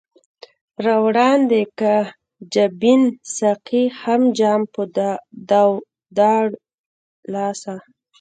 را 0.85 0.95
وړاندي 1.05 1.63
که 1.79 1.93
جبين 2.53 3.01
ساقي 3.37 3.83
هم 4.01 4.21
جام 4.39 4.61
پۀ 4.73 4.81
دواړه 6.17 6.57
لاسه 7.33 7.75